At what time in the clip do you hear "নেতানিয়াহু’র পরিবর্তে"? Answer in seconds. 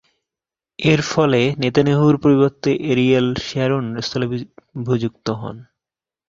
1.57-2.71